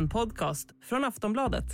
En 0.00 0.08
podcast 0.08 0.68
från 0.88 1.04
Aftonbladet. 1.04 1.64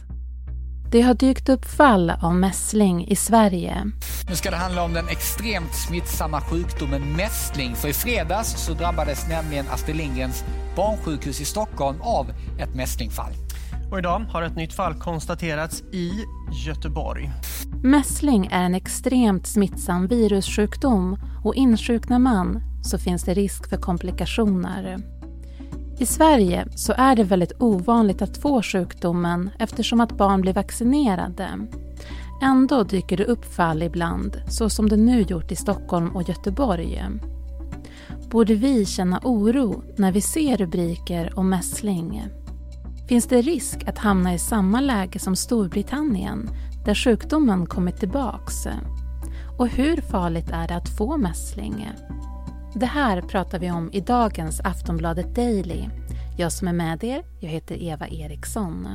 Det 0.92 1.02
har 1.02 1.14
dykt 1.14 1.48
upp 1.48 1.64
fall 1.64 2.10
av 2.10 2.34
mässling 2.34 3.06
i 3.08 3.16
Sverige. 3.16 3.84
Nu 4.28 4.36
ska 4.36 4.50
det 4.50 4.56
handla 4.56 4.82
om 4.82 4.92
den 4.92 5.08
extremt 5.08 5.74
smittsamma 5.74 6.40
sjukdomen 6.40 7.16
mässling. 7.16 7.74
För 7.74 7.88
i 7.88 7.92
fredags 7.92 8.66
så 8.66 8.72
drabbades 8.72 9.28
nämligen 9.28 9.66
Astrid 9.70 9.96
Lindgrens 9.96 10.44
barnsjukhus 10.76 11.40
i 11.40 11.44
Stockholm 11.44 12.00
av 12.00 12.26
ett 12.58 12.74
mässlingfall. 12.74 13.32
Och 13.90 13.98
idag 13.98 14.18
har 14.18 14.42
ett 14.42 14.56
nytt 14.56 14.72
fall 14.72 14.94
konstaterats 14.94 15.82
i 15.82 16.10
Göteborg. 16.66 17.30
Mässling 17.82 18.46
är 18.46 18.62
en 18.62 18.74
extremt 18.74 19.46
smittsam 19.46 20.06
virussjukdom 20.06 21.18
och 21.44 21.54
insjuknar 21.54 22.18
man 22.18 22.62
så 22.82 22.98
finns 22.98 23.22
det 23.22 23.34
risk 23.34 23.68
för 23.68 23.76
komplikationer. 23.76 25.15
I 25.98 26.06
Sverige 26.06 26.66
så 26.74 26.94
är 26.96 27.16
det 27.16 27.24
väldigt 27.24 27.52
ovanligt 27.58 28.22
att 28.22 28.36
få 28.36 28.62
sjukdomen 28.62 29.50
eftersom 29.58 30.00
att 30.00 30.12
barn 30.12 30.40
blir 30.40 30.52
vaccinerade. 30.52 31.48
Ändå 32.42 32.82
dyker 32.82 33.16
det 33.16 33.24
upp 33.24 33.54
fall 33.54 33.82
ibland, 33.82 34.42
så 34.48 34.70
som 34.70 34.88
det 34.88 34.96
nu 34.96 35.22
gjort 35.22 35.52
i 35.52 35.56
Stockholm 35.56 36.16
och 36.16 36.28
Göteborg. 36.28 37.04
Borde 38.30 38.54
vi 38.54 38.86
känna 38.86 39.20
oro 39.24 39.82
när 39.96 40.12
vi 40.12 40.20
ser 40.20 40.56
rubriker 40.56 41.38
om 41.38 41.48
mässling? 41.48 42.22
Finns 43.08 43.26
det 43.26 43.42
risk 43.42 43.84
att 43.86 43.98
hamna 43.98 44.34
i 44.34 44.38
samma 44.38 44.80
läge 44.80 45.18
som 45.18 45.36
Storbritannien, 45.36 46.50
där 46.84 46.94
sjukdomen 46.94 47.66
kommit 47.66 47.96
tillbaks? 47.96 48.66
Och 49.58 49.68
hur 49.68 50.00
farligt 50.00 50.50
är 50.50 50.68
det 50.68 50.76
att 50.76 50.96
få 50.96 51.16
mässling? 51.16 51.88
Det 52.80 52.86
här 52.86 53.22
pratar 53.22 53.58
vi 53.58 53.70
om 53.70 53.90
i 53.92 54.00
dagens 54.00 54.60
Aftonbladet 54.60 55.34
Daily. 55.34 55.84
Jag 56.38 56.52
som 56.52 56.68
är 56.68 56.72
med 56.72 57.04
er, 57.04 57.24
jag 57.40 57.48
heter 57.48 57.82
Eva 57.82 58.06
Eriksson. 58.08 58.86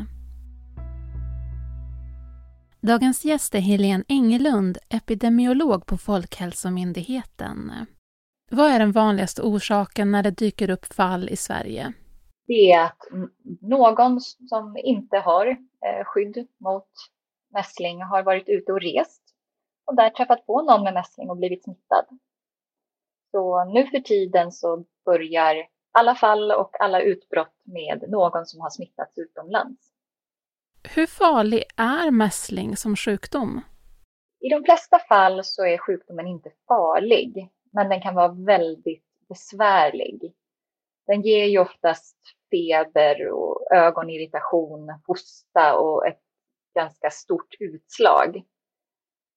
Dagens 2.81 3.25
gäst 3.25 3.55
är 3.55 3.59
Helene 3.59 4.03
Engelund, 4.07 4.77
epidemiolog 4.89 5.85
på 5.85 5.97
Folkhälsomyndigheten. 5.97 7.71
Vad 8.51 8.71
är 8.71 8.79
den 8.79 8.91
vanligaste 8.91 9.41
orsaken 9.41 10.11
när 10.11 10.23
det 10.23 10.31
dyker 10.31 10.69
upp 10.69 10.85
fall 10.85 11.29
i 11.29 11.37
Sverige? 11.37 11.93
Det 12.47 12.71
är 12.71 12.85
att 12.85 13.07
någon 13.61 14.21
som 14.21 14.77
inte 14.83 15.17
har 15.17 15.47
eh, 15.47 16.05
skydd 16.05 16.47
mot 16.59 16.89
mässling 17.53 18.01
har 18.01 18.23
varit 18.23 18.49
ute 18.49 18.71
och 18.71 18.81
rest 18.81 19.21
och 19.85 19.95
där 19.95 20.09
träffat 20.09 20.45
på 20.45 20.61
någon 20.61 20.83
med 20.83 20.93
mässling 20.93 21.29
och 21.29 21.37
blivit 21.37 21.63
smittad. 21.63 22.05
Så 23.31 23.65
nu 23.65 23.87
för 23.87 23.99
tiden 23.99 24.51
så 24.51 24.85
börjar 25.05 25.55
alla 25.91 26.15
fall 26.15 26.51
och 26.51 26.81
alla 26.81 27.01
utbrott 27.01 27.55
med 27.63 28.03
någon 28.09 28.45
som 28.45 28.61
har 28.61 28.69
smittats 28.69 29.17
utomlands. 29.17 29.91
Hur 30.95 31.05
farlig 31.05 31.63
är 31.77 32.11
mässling 32.11 32.77
som 32.77 32.95
sjukdom? 32.95 33.61
I 34.39 34.49
de 34.49 34.63
flesta 34.63 34.99
fall 34.99 35.43
så 35.43 35.65
är 35.65 35.77
sjukdomen 35.77 36.27
inte 36.27 36.51
farlig, 36.67 37.49
men 37.71 37.89
den 37.89 38.01
kan 38.01 38.15
vara 38.15 38.33
väldigt 38.33 39.05
besvärlig. 39.29 40.33
Den 41.07 41.21
ger 41.21 41.45
ju 41.45 41.59
oftast 41.59 42.17
feber 42.51 43.27
och 43.27 43.71
ögonirritation, 43.71 44.93
hosta 45.07 45.77
och 45.77 46.07
ett 46.07 46.21
ganska 46.75 47.09
stort 47.09 47.55
utslag. 47.59 48.43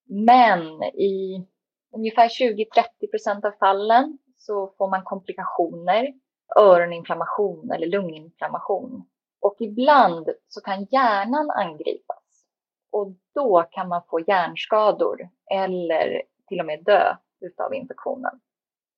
Men 0.08 0.82
i 0.82 1.46
ungefär 1.94 2.28
20-30 2.28 3.10
procent 3.10 3.44
av 3.44 3.52
fallen 3.60 4.18
så 4.36 4.74
får 4.78 4.90
man 4.90 5.02
komplikationer, 5.04 6.14
öroninflammation 6.56 7.70
eller 7.70 7.86
lunginflammation. 7.86 9.08
Och 9.40 9.56
ibland 9.58 10.28
så 10.48 10.60
kan 10.60 10.86
hjärnan 10.90 11.50
angripas 11.50 12.46
och 12.92 13.12
då 13.34 13.68
kan 13.70 13.88
man 13.88 14.02
få 14.10 14.20
hjärnskador 14.20 15.28
eller 15.50 16.22
till 16.48 16.60
och 16.60 16.66
med 16.66 16.84
dö 16.84 17.16
utav 17.40 17.74
infektionen. 17.74 18.40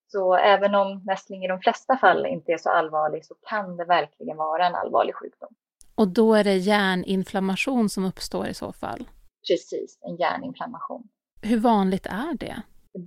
Så 0.07 0.35
även 0.37 0.75
om 0.75 1.05
mässling 1.05 1.45
i 1.45 1.49
de 1.49 1.61
flesta 1.61 1.97
fall 1.97 2.27
inte 2.27 2.53
är 2.53 2.59
så 2.59 2.71
allvarlig 2.71 3.25
så 3.25 3.35
kan 3.35 3.77
det 3.77 3.85
verkligen 3.85 4.37
vara 4.37 4.67
en 4.67 4.75
allvarlig 4.75 5.15
sjukdom. 5.15 5.55
Och 5.95 6.09
då 6.09 6.35
är 6.35 6.45
det 6.45 6.57
hjärninflammation 6.57 7.89
som 7.89 8.05
uppstår 8.05 8.47
i 8.47 8.55
så 8.55 8.73
fall? 8.73 9.09
Precis, 9.49 9.99
en 10.03 10.17
hjärninflammation. 10.17 11.09
Hur 11.43 11.61
vanligt 11.61 12.07
är 12.07 12.37
det? 12.39 12.63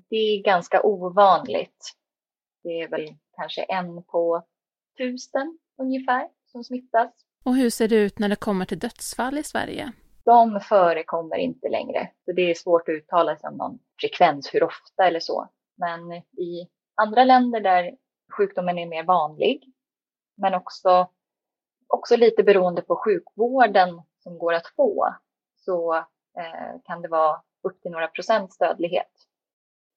Det 0.10 0.16
är 0.16 0.44
ganska 0.44 0.82
ovanligt. 0.84 1.96
Det 2.64 2.82
är 2.82 2.88
väl 2.88 3.16
kanske 3.36 3.64
en 3.64 4.04
på 4.04 4.46
tusen 4.98 5.60
ungefär 5.78 6.30
som 6.52 6.64
smittas. 6.64 7.12
Och 7.44 7.56
hur 7.56 7.70
ser 7.70 7.88
det 7.88 7.96
ut 7.96 8.20
när 8.20 8.30
det 8.30 8.36
kommer 8.36 8.66
till 8.66 8.80
dödsfall 8.80 9.38
i 9.38 9.44
Sverige? 9.44 9.92
De 10.26 10.60
förekommer 10.60 11.36
inte 11.36 11.70
längre, 11.70 12.12
så 12.26 12.32
det 12.32 12.42
är 12.42 12.54
svårt 12.54 12.90
att 12.90 12.94
uttala 12.94 13.38
sig 13.38 13.48
om 13.48 13.58
någon 13.58 13.80
frekvens, 14.02 14.54
hur 14.54 14.64
ofta 14.64 15.08
eller 15.08 15.20
så. 15.20 15.50
Men 15.78 16.14
i 16.14 16.70
andra 16.96 17.24
länder 17.24 17.62
där 17.62 17.96
sjukdomen 18.38 18.78
är 18.78 18.86
mer 18.86 19.04
vanlig, 19.04 19.74
men 20.38 20.54
också, 20.54 21.10
också 21.88 22.16
lite 22.16 22.44
beroende 22.44 22.82
på 22.82 22.96
sjukvården 22.96 24.02
som 24.24 24.38
går 24.38 24.54
att 24.54 24.68
få, 24.68 25.16
så 25.56 25.96
eh, 26.38 26.82
kan 26.84 27.02
det 27.02 27.08
vara 27.08 27.42
upp 27.64 27.82
till 27.82 27.92
några 27.92 28.08
procents 28.08 28.58
dödlighet. 28.58 29.12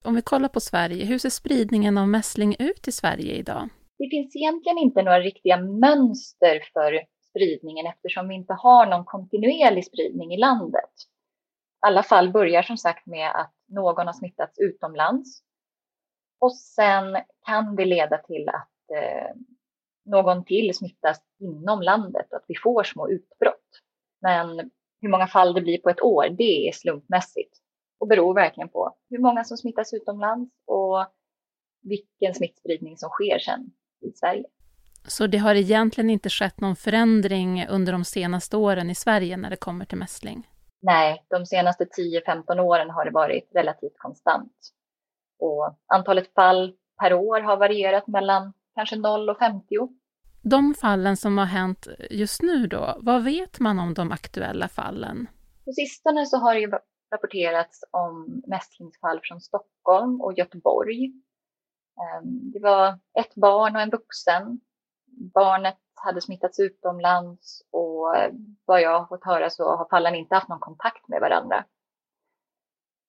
Om 0.04 0.14
vi 0.14 0.22
kollar 0.22 0.48
på 0.48 0.60
Sverige, 0.60 1.04
hur 1.04 1.18
ser 1.18 1.30
spridningen 1.30 1.98
av 1.98 2.08
mässling 2.08 2.56
ut 2.58 2.88
i 2.88 2.92
Sverige 2.92 3.34
idag? 3.34 3.68
Det 3.98 4.08
finns 4.10 4.36
egentligen 4.36 4.78
inte 4.78 5.02
några 5.02 5.20
riktiga 5.20 5.56
mönster 5.56 6.62
för 6.72 7.00
spridningen 7.30 7.86
eftersom 7.86 8.28
vi 8.28 8.34
inte 8.34 8.52
har 8.52 8.86
någon 8.86 9.04
kontinuerlig 9.04 9.86
spridning 9.86 10.34
i 10.34 10.36
landet. 10.36 10.90
Alla 11.80 12.02
fall 12.02 12.32
börjar 12.32 12.62
som 12.62 12.76
sagt 12.76 13.06
med 13.06 13.30
att 13.30 13.54
någon 13.68 14.06
har 14.06 14.12
smittats 14.12 14.58
utomlands 14.58 15.42
och 16.40 16.56
sen 16.56 17.16
kan 17.46 17.76
det 17.76 17.84
leda 17.84 18.18
till 18.18 18.48
att 18.48 18.96
eh, 18.96 19.36
någon 20.04 20.44
till 20.44 20.74
smittas 20.74 21.20
inom 21.40 21.82
landet 21.82 22.26
och 22.30 22.36
att 22.36 22.44
vi 22.48 22.54
får 22.62 22.84
små 22.84 23.08
utbrott. 23.08 23.80
Men 24.20 24.70
hur 25.00 25.08
många 25.08 25.26
fall 25.26 25.54
det 25.54 25.60
blir 25.60 25.78
på 25.78 25.90
ett 25.90 26.02
år, 26.02 26.28
det 26.38 26.68
är 26.68 26.72
slumpmässigt 26.72 27.51
och 28.02 28.08
beror 28.08 28.34
verkligen 28.34 28.68
på 28.68 28.96
hur 29.10 29.18
många 29.18 29.44
som 29.44 29.56
smittas 29.56 29.94
utomlands 29.94 30.50
och 30.66 31.06
vilken 31.82 32.34
smittspridning 32.34 32.96
som 32.96 33.08
sker 33.08 33.38
sen 33.38 33.60
i 34.00 34.12
Sverige. 34.12 34.44
Så 35.06 35.26
det 35.26 35.38
har 35.38 35.54
egentligen 35.54 36.10
inte 36.10 36.30
skett 36.30 36.60
någon 36.60 36.76
förändring 36.76 37.66
under 37.68 37.92
de 37.92 38.04
senaste 38.04 38.56
åren 38.56 38.90
i 38.90 38.94
Sverige 38.94 39.36
när 39.36 39.50
det 39.50 39.56
kommer 39.56 39.84
till 39.84 39.98
mässling? 39.98 40.48
Nej, 40.80 41.24
de 41.28 41.46
senaste 41.46 41.84
10-15 41.84 42.60
åren 42.60 42.90
har 42.90 43.04
det 43.04 43.10
varit 43.10 43.50
relativt 43.54 43.98
konstant. 43.98 44.52
Och 45.38 45.76
antalet 45.86 46.34
fall 46.34 46.74
per 47.00 47.14
år 47.14 47.40
har 47.40 47.56
varierat 47.56 48.06
mellan 48.06 48.52
kanske 48.74 48.96
0 48.96 49.30
och 49.30 49.38
50. 49.38 49.64
De 50.42 50.74
fallen 50.74 51.16
som 51.16 51.38
har 51.38 51.46
hänt 51.46 51.88
just 52.10 52.42
nu 52.42 52.66
då, 52.66 52.98
vad 53.00 53.24
vet 53.24 53.60
man 53.60 53.78
om 53.78 53.94
de 53.94 54.12
aktuella 54.12 54.68
fallen? 54.68 55.28
På 55.64 55.72
sistone 55.72 56.26
så 56.26 56.36
har 56.36 56.54
det 56.54 56.80
rapporterats 57.12 57.84
om 57.90 58.42
mässlingsfall 58.46 59.20
från 59.22 59.40
Stockholm 59.40 60.20
och 60.20 60.38
Göteborg. 60.38 61.12
Ehm, 62.00 62.50
det 62.52 62.58
var 62.58 62.98
ett 63.18 63.34
barn 63.34 63.76
och 63.76 63.82
en 63.82 63.90
vuxen. 63.90 64.60
Barnet 65.34 65.78
hade 65.94 66.20
smittats 66.20 66.60
utomlands 66.60 67.62
och 67.70 68.16
eh, 68.16 68.32
vad 68.64 68.80
jag 68.80 69.00
har 69.00 69.06
fått 69.06 69.24
höra 69.24 69.50
så 69.50 69.76
har 69.76 69.88
fallen 69.90 70.14
inte 70.14 70.34
haft 70.34 70.48
någon 70.48 70.60
kontakt 70.60 71.08
med 71.08 71.20
varandra. 71.20 71.64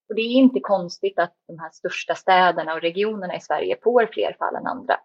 Och 0.09 0.15
det 0.15 0.21
är 0.21 0.31
inte 0.31 0.59
konstigt 0.59 1.19
att 1.19 1.35
de 1.47 1.59
här 1.59 1.69
största 1.69 2.15
städerna 2.15 2.73
och 2.73 2.81
regionerna 2.81 3.35
i 3.35 3.39
Sverige 3.39 3.77
får 3.83 4.09
fler 4.13 4.35
fall 4.39 4.55
än 4.55 4.67
andra. 4.67 4.99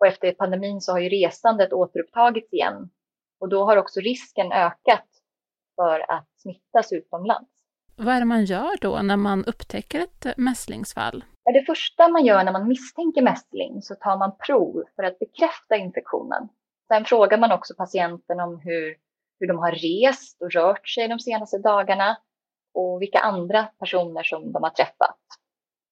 Och 0.00 0.06
efter 0.06 0.32
pandemin 0.32 0.80
så 0.80 0.92
har 0.92 0.98
ju 0.98 1.08
resandet 1.08 1.72
återupptagits 1.72 2.52
igen 2.52 2.90
och 3.40 3.48
då 3.48 3.64
har 3.64 3.76
också 3.76 4.00
risken 4.00 4.52
ökat 4.52 5.08
för 5.76 6.10
att 6.10 6.28
smittas 6.36 6.92
utomlands. 6.92 7.57
Vad 8.00 8.14
är 8.14 8.20
det 8.20 8.26
man 8.26 8.44
gör 8.44 8.76
då 8.80 9.02
när 9.02 9.16
man 9.16 9.44
upptäcker 9.44 10.00
ett 10.00 10.26
eh, 10.26 10.32
mässlingsfall? 10.36 11.24
Det 11.44 11.64
första 11.66 12.08
man 12.08 12.24
gör 12.24 12.44
när 12.44 12.52
man 12.52 12.68
misstänker 12.68 13.22
mässling 13.22 13.82
så 13.82 13.94
tar 13.94 14.18
man 14.18 14.36
prov 14.46 14.84
för 14.96 15.02
att 15.02 15.18
bekräfta 15.18 15.76
infektionen. 15.76 16.48
Sen 16.88 17.04
frågar 17.04 17.38
man 17.38 17.52
också 17.52 17.74
patienten 17.74 18.40
om 18.40 18.60
hur, 18.64 18.96
hur 19.40 19.46
de 19.46 19.58
har 19.58 19.72
rest 19.72 20.42
och 20.42 20.50
rört 20.52 20.88
sig 20.88 21.08
de 21.08 21.18
senaste 21.18 21.58
dagarna 21.58 22.16
och 22.74 23.02
vilka 23.02 23.18
andra 23.18 23.62
personer 23.62 24.22
som 24.22 24.52
de 24.52 24.62
har 24.62 24.70
träffat. 24.70 25.20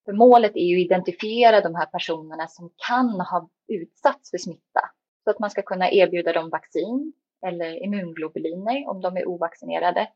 För 0.04 0.12
målet 0.12 0.56
är 0.56 0.66
ju 0.66 0.76
att 0.76 0.84
identifiera 0.84 1.60
de 1.60 1.74
här 1.74 1.86
personerna 1.86 2.46
som 2.48 2.70
kan 2.88 3.20
ha 3.20 3.48
utsatts 3.68 4.30
för 4.30 4.38
smitta 4.38 4.80
så 5.24 5.30
att 5.30 5.38
man 5.38 5.50
ska 5.50 5.62
kunna 5.62 5.90
erbjuda 5.90 6.32
dem 6.32 6.50
vaccin 6.50 7.12
eller 7.46 7.82
immunglobuliner 7.84 8.88
om 8.88 9.00
de 9.00 9.16
är 9.16 9.28
ovaccinerade 9.28 10.08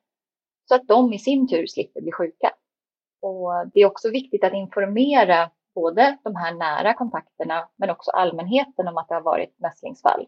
så 0.65 0.75
att 0.75 0.89
de 0.89 1.13
i 1.13 1.19
sin 1.19 1.49
tur 1.49 1.67
slipper 1.67 2.01
bli 2.01 2.13
sjuka. 2.13 2.55
Och 3.23 3.51
det 3.75 3.81
är 3.81 3.87
också 3.87 4.11
viktigt 4.11 4.45
att 4.45 4.53
informera 4.53 5.51
både 5.75 6.19
de 6.25 6.37
här 6.37 6.55
nära 6.55 6.95
kontakterna 6.95 7.69
men 7.77 7.91
också 7.91 8.11
allmänheten 8.11 8.89
om 8.89 8.97
att 8.97 9.09
det 9.09 9.15
har 9.15 9.23
varit 9.23 9.59
mässlingsfall. 9.59 10.27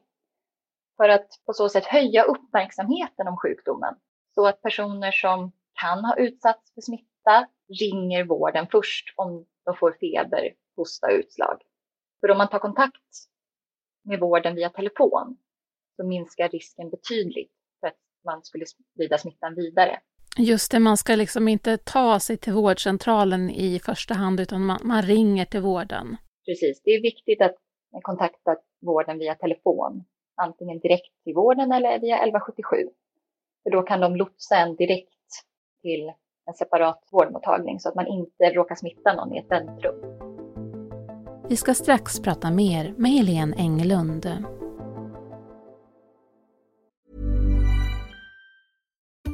för 0.96 1.08
att 1.08 1.28
på 1.46 1.52
så 1.52 1.68
sätt 1.68 1.84
höja 1.84 2.22
uppmärksamheten 2.22 3.28
om 3.28 3.36
sjukdomen 3.36 3.94
så 4.34 4.46
att 4.46 4.62
personer 4.62 5.12
som 5.12 5.52
kan 5.80 6.04
ha 6.04 6.16
utsatts 6.16 6.74
för 6.74 6.80
smitta 6.80 7.48
ringer 7.80 8.24
vården 8.24 8.66
först 8.70 9.14
om 9.16 9.46
de 9.64 9.76
får 9.76 9.92
feber, 9.92 10.54
hosta 10.76 11.06
och 11.06 11.12
utslag. 11.12 11.62
För 12.20 12.30
om 12.30 12.38
man 12.38 12.48
tar 12.48 12.58
kontakt 12.58 13.28
med 14.04 14.20
vården 14.20 14.54
via 14.54 14.70
telefon 14.70 15.36
så 15.96 16.04
minskar 16.04 16.48
risken 16.48 16.90
betydligt 16.90 17.52
för 17.80 17.86
att 17.86 17.98
man 18.24 18.44
skulle 18.44 18.66
sprida 18.66 19.18
smittan 19.18 19.54
vidare. 19.54 20.00
Just 20.38 20.70
det, 20.70 20.78
man 20.78 20.96
ska 20.96 21.14
liksom 21.14 21.48
inte 21.48 21.76
ta 21.76 22.20
sig 22.20 22.36
till 22.36 22.52
vårdcentralen 22.52 23.50
i 23.50 23.78
första 23.78 24.14
hand 24.14 24.40
utan 24.40 24.66
man, 24.66 24.78
man 24.82 25.02
ringer 25.02 25.44
till 25.44 25.60
vården. 25.60 26.16
Precis, 26.46 26.82
det 26.84 26.90
är 26.90 27.02
viktigt 27.02 27.42
att 27.42 27.56
kontakta 28.02 28.56
vården 28.86 29.18
via 29.18 29.34
telefon, 29.34 30.04
antingen 30.42 30.78
direkt 30.78 31.24
till 31.24 31.34
vården 31.34 31.72
eller 31.72 32.00
via 32.00 32.16
1177. 32.16 32.76
För 33.62 33.70
då 33.70 33.82
kan 33.82 34.00
de 34.00 34.16
lotsa 34.16 34.56
en 34.56 34.76
direkt 34.76 35.08
till 35.82 36.12
en 36.46 36.54
separat 36.54 37.08
vårdmottagning 37.12 37.80
så 37.80 37.88
att 37.88 37.94
man 37.94 38.06
inte 38.06 38.44
råkar 38.54 38.74
smitta 38.74 39.14
någon 39.14 39.34
i 39.34 39.38
ett 39.38 39.50
väntrum. 39.50 39.96
Vi 41.48 41.56
ska 41.56 41.74
strax 41.74 42.20
prata 42.20 42.50
mer 42.50 42.94
med 42.96 43.10
Helene 43.10 43.56
Englund. 43.58 44.26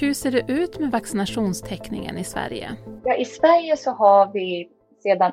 Hur 0.00 0.14
ser 0.14 0.30
det 0.30 0.52
ut 0.52 0.80
med 0.80 0.90
vaccinationstäckningen 0.90 2.18
i 2.18 2.24
Sverige? 2.24 2.76
Ja, 3.04 3.16
I 3.16 3.24
Sverige 3.24 3.76
så 3.76 3.90
har 3.90 4.32
vi 4.32 4.70
sedan 5.02 5.32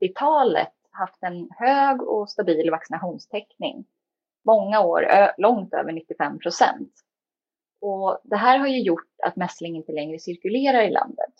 80-talet 0.00 0.72
haft 0.90 1.22
en 1.22 1.48
hög 1.56 2.02
och 2.02 2.30
stabil 2.30 2.70
vaccinationstäckning. 2.70 3.84
Många 4.44 4.80
år, 4.80 5.06
långt 5.38 5.74
över 5.74 5.92
95 5.92 6.38
procent. 6.38 6.92
Och 7.80 8.20
det 8.24 8.36
här 8.36 8.58
har 8.58 8.66
ju 8.66 8.80
gjort 8.82 9.14
att 9.26 9.36
mässling 9.36 9.76
inte 9.76 9.92
längre 9.92 10.18
cirkulerar 10.18 10.82
i 10.82 10.90
landet. 10.90 11.34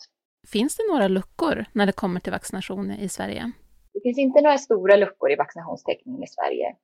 Finns 0.47 0.77
det 0.77 0.83
några 0.91 1.07
luckor 1.07 1.65
när 1.73 1.85
det 1.85 1.91
kommer 1.91 2.19
till 2.19 2.31
vaccination 2.31 2.91
i 2.91 3.09
Sverige? 3.09 3.51
Det 3.93 3.99
finns 4.03 4.17
inte 4.17 4.41
några 4.41 4.57
stora 4.57 4.95
luckor 4.95 5.31
i 5.31 5.35
vaccinationstäckningen 5.35 6.23
i 6.23 6.27
Sverige 6.27 6.75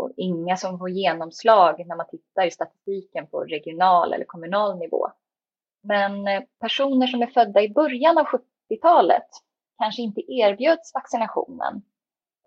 och 0.00 0.12
inga 0.16 0.56
som 0.56 0.78
får 0.78 0.90
genomslag 0.90 1.86
när 1.86 1.96
man 1.96 2.06
tittar 2.10 2.46
i 2.46 2.50
statistiken 2.50 3.26
på 3.26 3.44
regional 3.44 4.12
eller 4.12 4.24
kommunal 4.24 4.78
nivå. 4.78 5.08
Men 5.82 6.28
eh, 6.28 6.42
personer 6.60 7.06
som 7.06 7.22
är 7.22 7.26
födda 7.26 7.62
i 7.62 7.68
början 7.68 8.18
av 8.18 8.26
70-talet 8.26 9.28
kanske 9.78 10.02
inte 10.02 10.32
erbjöds 10.32 10.94
vaccinationen 10.94 11.82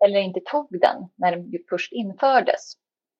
eller 0.05 0.19
inte 0.19 0.39
tog 0.39 0.79
den 0.79 1.09
när 1.15 1.31
den 1.31 1.51
först 1.69 1.91
infördes. 1.91 2.73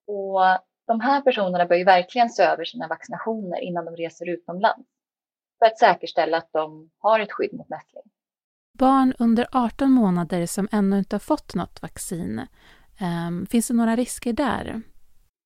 Och 0.08 0.40
de 0.88 1.00
här 1.02 1.22
personerna 1.22 1.66
bör 1.66 1.76
ju 1.76 1.84
verkligen 1.84 2.30
se 2.30 2.44
över 2.44 2.66
sina 2.66 2.88
vaccinationer 2.88 3.60
innan 3.60 3.86
de 3.86 3.96
reser 3.96 4.30
utomlands 4.30 4.88
för 5.60 5.66
att 5.66 5.80
säkerställa 5.80 6.38
att 6.38 6.50
de 6.52 6.90
har 6.98 7.20
ett 7.20 7.32
skydd 7.32 7.54
mot 7.54 7.70
mässling. 7.70 8.04
Barn 8.74 9.14
under 9.20 9.48
18 9.52 9.92
månader 9.92 10.46
som 10.46 10.68
ännu 10.72 10.98
inte 10.98 11.16
har 11.16 11.20
fått 11.20 11.56
något 11.56 11.82
vaccin, 11.82 12.48
um, 13.02 13.46
finns 13.46 13.68
det 13.68 13.74
några 13.74 13.96
risker 13.96 14.34
där? 14.34 14.82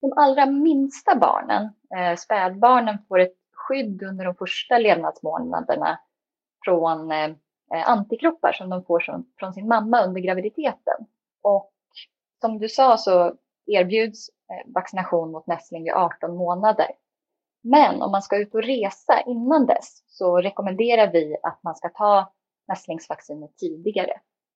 De 0.01 0.13
allra 0.15 0.45
minsta 0.45 1.15
barnen, 1.15 1.63
eh, 1.97 2.15
spädbarnen, 2.15 2.97
får 3.07 3.19
ett 3.19 3.37
skydd 3.51 4.03
under 4.03 4.25
de 4.25 4.35
första 4.35 4.77
levnadsmånaderna 4.77 5.99
från 6.65 7.11
eh, 7.11 7.29
eh 7.73 7.89
antikroppar 7.89 8.51
som 8.51 8.69
de 8.69 8.83
får 8.83 8.99
som, 8.99 9.31
från 9.39 9.53
sin 9.53 9.67
mamma 9.67 10.03
under 10.03 10.21
graviditeten. 10.21 11.05
Och 11.43 11.71
som 12.41 12.59
du 12.59 12.69
sa 12.69 12.97
så 12.97 13.33
erbjuds 13.65 14.29
eh, 14.29 14.73
vaccination 14.73 15.31
mot 15.31 15.47
nässling 15.47 15.83
vid 15.83 15.93
18 15.93 16.35
månader. 16.35 16.87
Men 17.63 18.01
om 18.01 18.11
man 18.11 18.21
ska 18.21 18.37
ut 18.37 18.55
och 18.55 18.63
resa 18.63 19.21
innan 19.21 19.65
dess 19.65 20.03
så 20.07 20.41
rekommenderar 20.41 21.11
vi 21.11 21.37
att 21.43 21.63
man 21.63 21.75
ska 21.75 21.89
ta 21.89 22.33
mässlingsvaccinet 22.67 23.57
tidigare. 23.57 24.13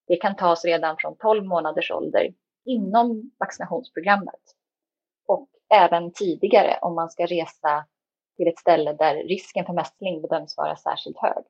Det 0.07 0.15
kan 0.15 0.35
tas 0.35 0.65
redan 0.65 0.95
från 0.99 1.15
12 1.17 1.45
månaders 1.45 1.91
ålder 1.91 2.33
inom 2.65 3.31
vaccinationsprogrammet 3.39 4.41
och 5.27 5.49
även 5.73 6.11
tidigare 6.11 6.79
om 6.81 6.95
man 6.95 7.09
ska 7.09 7.25
resa 7.25 7.85
till 8.37 8.47
ett 8.47 8.59
ställe 8.59 8.93
där 8.93 9.15
risken 9.15 9.65
för 9.65 9.73
mässling 9.73 10.21
bedöms 10.21 10.57
vara 10.57 10.75
särskilt 10.75 11.17
hög. 11.17 11.43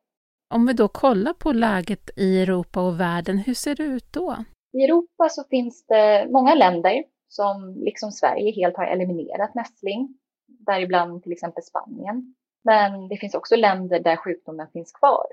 Om 0.53 0.65
vi 0.65 0.73
då 0.73 0.87
kollar 0.87 1.33
på 1.33 1.51
läget 1.51 2.09
i 2.17 2.41
Europa 2.41 2.81
och 2.81 2.99
världen, 2.99 3.37
hur 3.37 3.53
ser 3.53 3.75
det 3.75 3.83
ut 3.83 4.13
då? 4.13 4.35
I 4.73 4.83
Europa 4.83 5.29
så 5.29 5.43
finns 5.43 5.85
det 5.85 6.27
många 6.29 6.55
länder 6.55 7.03
som 7.27 7.75
liksom 7.77 8.11
Sverige 8.11 8.51
helt 8.51 8.77
har 8.77 8.85
eliminerat 8.85 9.55
mässling, 9.55 10.17
däribland 10.47 11.23
till 11.23 11.31
exempel 11.31 11.63
Spanien. 11.63 12.35
Men 12.63 13.07
det 13.07 13.17
finns 13.17 13.35
också 13.35 13.55
länder 13.55 13.99
där 13.99 14.15
sjukdomen 14.15 14.67
finns 14.73 14.91
kvar, 14.91 15.25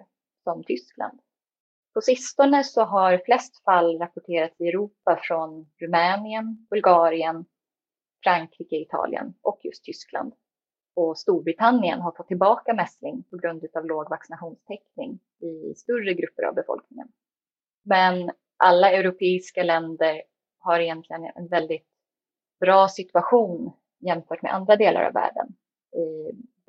som 0.45 0.65
Tyskland. 0.65 1.21
På 1.95 2.01
sistone 2.01 2.65
så 2.65 2.83
har 2.85 3.23
flest 3.25 3.65
fall 3.65 3.99
rapporterats 3.99 4.61
i 4.61 4.69
Europa 4.69 5.21
från 5.23 5.71
Rumänien, 5.81 6.67
Bulgarien, 6.71 7.45
Frankrike, 8.23 8.77
Italien 8.77 9.35
och 9.43 9.61
just 9.65 9.85
Tyskland. 9.85 10.33
Och 10.97 11.19
Storbritannien 11.19 12.01
har 12.01 12.13
fått 12.13 12.29
tillbaka 12.29 12.75
mässling 12.75 13.25
på 13.31 13.37
grund 13.37 13.65
av 13.77 13.87
låg 13.87 14.11
vaccinationstäckning 14.11 15.21
i 15.41 15.75
större 15.75 16.15
grupper 16.15 16.43
av 16.43 16.55
befolkningen. 16.55 17.09
Men 17.85 18.31
alla 18.57 18.91
europeiska 18.91 19.63
länder 19.63 20.23
har 20.59 20.81
egentligen 20.81 21.25
en 21.35 21.49
väldigt 21.49 21.87
bra 22.61 22.89
situation 22.89 23.73
jämfört 24.01 24.43
med 24.43 24.55
andra 24.55 24.77
delar 24.77 25.03
av 25.03 25.13
världen. 25.13 25.57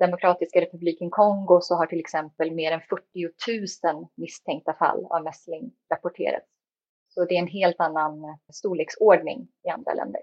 Demokratiska 0.00 0.60
republiken 0.60 1.10
Kongo 1.10 1.60
så 1.60 1.74
har 1.74 1.86
till 1.86 2.00
exempel 2.00 2.50
mer 2.50 2.72
än 2.72 2.80
40 2.80 3.92
000 3.94 4.06
misstänkta 4.16 4.74
fall 4.74 5.06
av 5.10 5.22
mässling 5.22 5.72
rapporterats. 5.92 6.46
Så 7.08 7.24
det 7.24 7.34
är 7.34 7.38
en 7.38 7.46
helt 7.46 7.80
annan 7.80 8.38
storleksordning 8.52 9.48
i 9.66 9.68
andra 9.68 9.94
länder. 9.94 10.20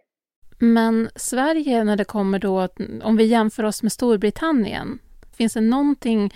Men 0.60 1.10
Sverige, 1.16 1.84
när 1.84 1.96
det 1.96 2.06
kommer 2.06 2.40
då, 2.40 2.68
om 3.04 3.18
vi 3.18 3.26
jämför 3.26 3.64
oss 3.64 3.84
med 3.84 3.92
Storbritannien, 3.92 5.00
finns 5.38 5.54
det 5.54 5.62
någonting, 5.62 6.34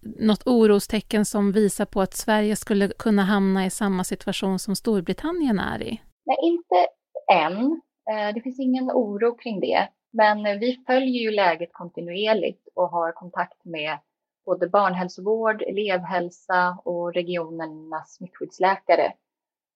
något 0.00 0.46
orostecken 0.46 1.24
som 1.24 1.52
visar 1.52 1.84
på 1.84 2.00
att 2.00 2.14
Sverige 2.14 2.56
skulle 2.56 2.88
kunna 2.88 3.22
hamna 3.22 3.66
i 3.66 3.70
samma 3.70 4.04
situation 4.04 4.58
som 4.58 4.76
Storbritannien 4.76 5.58
är 5.58 5.82
i? 5.82 6.00
Nej, 6.24 6.36
inte 6.42 6.86
än. 7.32 7.80
Eh, 8.10 8.34
det 8.34 8.40
finns 8.40 8.60
ingen 8.60 8.90
oro 8.90 9.36
kring 9.36 9.60
det. 9.60 9.88
Men 10.12 10.58
vi 10.60 10.84
följer 10.86 11.22
ju 11.22 11.30
läget 11.30 11.72
kontinuerligt 11.72 12.61
och 12.74 12.88
har 12.88 13.12
kontakt 13.12 13.64
med 13.64 13.98
både 14.46 14.68
barnhälsovård, 14.68 15.62
elevhälsa 15.62 16.78
och 16.84 17.14
regionernas 17.14 18.14
smittskyddsläkare 18.16 19.12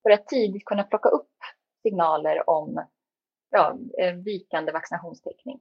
för 0.02 0.10
att 0.10 0.26
tidigt 0.26 0.64
kunna 0.64 0.82
plocka 0.82 1.08
upp 1.08 1.32
signaler 1.82 2.50
om 2.50 2.86
ja, 3.50 3.78
eh, 4.02 4.14
vikande 4.14 4.72
vaccinationstäckning. 4.72 5.60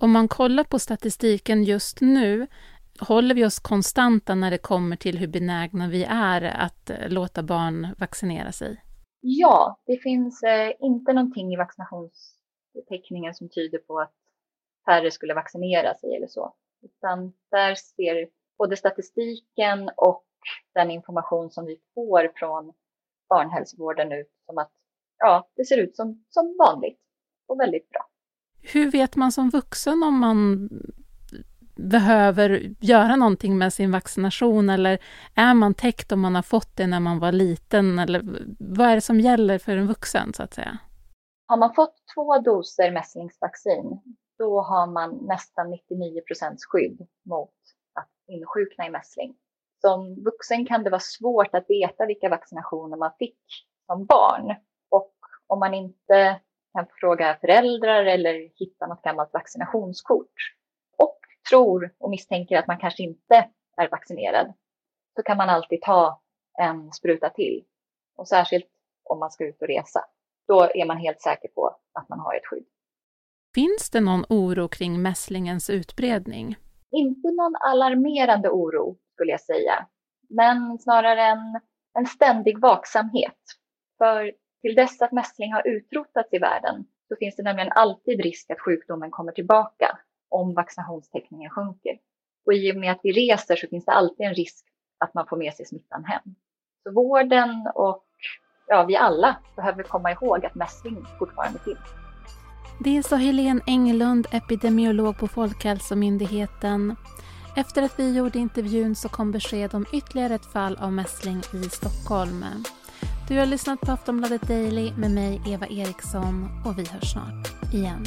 Om 0.00 0.12
man 0.12 0.28
kollar 0.28 0.64
på 0.64 0.78
statistiken 0.78 1.64
just 1.64 2.00
nu, 2.00 2.46
håller 3.00 3.34
vi 3.34 3.44
oss 3.44 3.58
konstanta 3.58 4.34
när 4.34 4.50
det 4.50 4.58
kommer 4.58 4.96
till 4.96 5.18
hur 5.18 5.28
benägna 5.28 5.88
vi 5.88 6.04
är 6.04 6.42
att 6.42 6.90
eh, 6.90 7.08
låta 7.08 7.42
barn 7.42 7.94
vaccinera 7.98 8.52
sig? 8.52 8.82
Ja, 9.20 9.80
det 9.86 9.96
finns 9.96 10.42
eh, 10.42 10.72
inte 10.80 11.12
någonting 11.12 11.52
i 11.52 11.56
vaccinationstäckningen 11.56 13.34
som 13.34 13.48
tyder 13.48 13.78
på 13.78 14.00
att 14.00 14.14
färre 14.88 15.10
skulle 15.10 15.34
vaccinera 15.34 15.94
sig 15.94 16.16
eller 16.16 16.26
så. 16.26 16.54
Utan 16.82 17.32
där 17.50 17.74
ser 17.74 18.28
både 18.58 18.76
statistiken 18.76 19.90
och 19.96 20.24
den 20.74 20.90
information 20.90 21.50
som 21.50 21.66
vi 21.66 21.78
får 21.94 22.32
från 22.34 22.72
barnhälsovården 23.28 24.12
ut 24.12 24.32
som 24.46 24.58
att 24.58 24.72
ja, 25.18 25.48
det 25.56 25.64
ser 25.64 25.78
ut 25.78 25.96
som, 25.96 26.24
som 26.28 26.56
vanligt 26.58 27.00
och 27.48 27.60
väldigt 27.60 27.90
bra. 27.90 28.06
Hur 28.62 28.90
vet 28.90 29.16
man 29.16 29.32
som 29.32 29.50
vuxen 29.50 30.02
om 30.02 30.20
man 30.20 30.68
behöver 31.76 32.74
göra 32.80 33.16
någonting 33.16 33.58
med 33.58 33.72
sin 33.72 33.92
vaccination 33.92 34.70
eller 34.70 34.98
är 35.34 35.54
man 35.54 35.74
täckt 35.74 36.12
om 36.12 36.20
man 36.20 36.34
har 36.34 36.42
fått 36.42 36.76
det 36.76 36.86
när 36.86 37.00
man 37.00 37.18
var 37.18 37.32
liten 37.32 37.98
eller 37.98 38.22
vad 38.58 38.86
är 38.86 38.94
det 38.94 39.00
som 39.00 39.20
gäller 39.20 39.58
för 39.58 39.76
en 39.76 39.86
vuxen 39.86 40.34
så 40.34 40.42
att 40.42 40.54
säga? 40.54 40.78
Har 41.46 41.56
man 41.56 41.74
fått 41.74 41.94
två 42.14 42.38
doser 42.38 42.92
mässlingsvaccin, 42.92 44.00
då 44.38 44.60
har 44.60 44.86
man 44.86 45.18
nästan 45.22 45.70
99 45.70 46.20
procents 46.20 46.64
skydd 46.64 47.06
mot 47.24 47.54
att 47.94 48.10
insjukna 48.26 48.86
i 48.86 48.90
mässling. 48.90 49.36
Som 49.80 50.24
vuxen 50.24 50.66
kan 50.66 50.84
det 50.84 50.90
vara 50.90 51.00
svårt 51.00 51.54
att 51.54 51.70
veta 51.70 52.06
vilka 52.06 52.28
vaccinationer 52.28 52.96
man 52.96 53.12
fick 53.18 53.38
som 53.86 54.06
barn. 54.06 54.54
Och 54.90 55.14
om 55.46 55.58
man 55.58 55.74
inte 55.74 56.40
kan 56.72 56.86
fråga 57.00 57.38
föräldrar 57.40 58.04
eller 58.04 58.50
hitta 58.58 58.86
något 58.86 59.02
gammalt 59.02 59.32
vaccinationskort 59.32 60.32
och 60.96 61.18
tror 61.50 61.94
och 61.98 62.10
misstänker 62.10 62.58
att 62.58 62.66
man 62.66 62.78
kanske 62.78 63.02
inte 63.02 63.48
är 63.76 63.90
vaccinerad 63.90 64.52
så 65.16 65.22
kan 65.22 65.36
man 65.36 65.48
alltid 65.48 65.82
ta 65.82 66.20
en 66.58 66.92
spruta 66.92 67.30
till. 67.30 67.64
Och 68.16 68.28
särskilt 68.28 68.66
om 69.04 69.18
man 69.18 69.30
ska 69.30 69.44
ut 69.44 69.62
och 69.62 69.68
resa. 69.68 70.04
Då 70.48 70.70
är 70.74 70.86
man 70.86 70.96
helt 70.96 71.20
säker 71.20 71.48
på 71.48 71.76
att 71.92 72.08
man 72.08 72.20
har 72.20 72.34
ett 72.34 72.46
skydd. 72.46 72.66
Finns 73.54 73.90
det 73.90 74.00
någon 74.00 74.24
oro 74.28 74.68
kring 74.68 75.02
mässlingens 75.02 75.70
utbredning? 75.70 76.56
Inte 76.90 77.30
någon 77.30 77.56
alarmerande 77.56 78.50
oro 78.50 78.96
skulle 79.14 79.30
jag 79.30 79.40
säga, 79.40 79.86
men 80.28 80.78
snarare 80.78 81.22
en, 81.22 81.60
en 81.98 82.06
ständig 82.06 82.60
vaksamhet. 82.60 83.38
För 83.98 84.32
till 84.62 84.74
dess 84.74 85.02
att 85.02 85.12
mässling 85.12 85.52
har 85.52 85.68
utrotats 85.68 86.32
i 86.32 86.38
världen 86.38 86.84
så 87.08 87.16
finns 87.16 87.36
det 87.36 87.42
nämligen 87.42 87.72
alltid 87.72 88.20
risk 88.20 88.50
att 88.50 88.60
sjukdomen 88.60 89.10
kommer 89.10 89.32
tillbaka 89.32 89.98
om 90.28 90.54
vaccinationstäckningen 90.54 91.50
sjunker. 91.50 91.98
Och 92.46 92.52
i 92.52 92.72
och 92.72 92.76
med 92.76 92.92
att 92.92 93.00
vi 93.02 93.12
reser 93.12 93.56
så 93.56 93.66
finns 93.66 93.84
det 93.84 93.92
alltid 93.92 94.26
en 94.26 94.34
risk 94.34 94.66
att 94.98 95.14
man 95.14 95.26
får 95.26 95.36
med 95.36 95.54
sig 95.54 95.66
smittan 95.66 96.04
hem. 96.04 96.34
Så 96.82 96.92
vården 96.92 97.70
och 97.74 98.04
ja, 98.66 98.84
vi 98.84 98.96
alla 98.96 99.36
behöver 99.56 99.82
komma 99.82 100.12
ihåg 100.12 100.46
att 100.46 100.54
mässling 100.54 101.04
fortfarande 101.18 101.58
finns. 101.58 102.07
Det 102.80 103.02
sa 103.02 103.16
Helene 103.16 103.60
Englund, 103.66 104.26
epidemiolog 104.30 105.18
på 105.18 105.28
Folkhälsomyndigheten. 105.28 106.96
Efter 107.56 107.82
att 107.82 107.98
vi 107.98 108.16
gjorde 108.16 108.38
intervjun 108.38 108.94
så 108.94 109.08
kom 109.08 109.32
besked 109.32 109.74
om 109.74 109.86
ytterligare 109.92 110.34
ett 110.34 110.52
fall 110.52 110.76
av 110.76 110.92
mässling 110.92 111.42
i 111.52 111.68
Stockholm. 111.68 112.44
Du 113.28 113.38
har 113.38 113.46
lyssnat 113.46 113.80
på 113.80 113.92
Aftonbladet 113.92 114.48
Daily 114.48 114.92
med 114.96 115.10
mig, 115.10 115.42
Eva 115.46 115.66
Eriksson, 115.66 116.48
och 116.66 116.78
vi 116.78 116.84
hörs 116.84 117.12
snart 117.12 117.74
igen. 117.74 118.06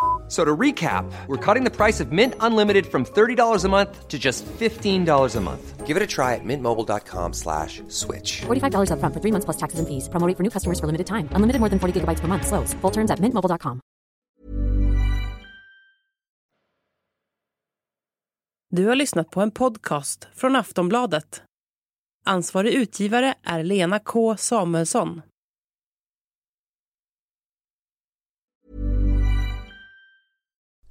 So 0.31 0.45
to 0.45 0.55
recap, 0.55 1.11
we're 1.27 1.45
cutting 1.45 1.65
the 1.65 1.75
price 1.75 1.99
of 1.99 2.13
Mint 2.13 2.35
Unlimited 2.39 2.85
from 2.85 3.03
$30 3.03 3.65
a 3.65 3.67
month 3.67 4.07
to 4.07 4.17
just 4.17 4.45
$15 4.45 5.35
a 5.35 5.41
month. 5.41 5.85
Give 5.85 5.97
it 5.97 6.03
a 6.03 6.07
try 6.07 6.35
at 6.35 6.45
mintmobile.com 6.45 7.33
slash 7.33 7.83
switch. 7.89 8.41
$45 8.47 8.91
upfront 8.95 9.13
for 9.13 9.19
three 9.19 9.31
months 9.31 9.45
plus 9.45 9.57
taxes 9.57 9.79
and 9.79 9.87
fees. 9.89 10.07
Promo 10.07 10.27
rate 10.27 10.37
for 10.37 10.43
new 10.43 10.49
customers 10.49 10.79
for 10.79 10.87
limited 10.87 11.07
time. 11.07 11.27
Unlimited 11.35 11.59
more 11.59 11.69
than 11.69 11.79
40 11.79 11.99
gigabytes 11.99 12.21
per 12.21 12.27
month. 12.27 12.47
Slows. 12.47 12.73
Full 12.81 12.91
terms 12.91 13.11
at 13.11 13.19
mintmobile.com. 13.19 13.79
Du 18.69 18.87
har 18.87 18.95
lyssnat 18.95 19.29
på 19.31 19.41
en 19.41 19.51
podcast 19.51 20.27
från 20.35 20.55
Aftonbladet. 20.55 21.43
Ansvarig 22.25 22.73
utgivare 22.73 23.33
är 23.43 23.63
Lena 23.63 23.99
K 23.99 24.37
Samuelsson. 24.37 25.21